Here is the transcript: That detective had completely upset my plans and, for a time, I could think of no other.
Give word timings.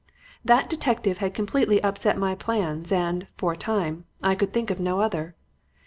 That 0.43 0.67
detective 0.67 1.19
had 1.19 1.35
completely 1.35 1.79
upset 1.83 2.17
my 2.17 2.33
plans 2.33 2.91
and, 2.91 3.27
for 3.37 3.51
a 3.53 3.55
time, 3.55 4.05
I 4.23 4.33
could 4.33 4.51
think 4.51 4.71
of 4.71 4.79
no 4.79 4.99
other. 4.99 5.35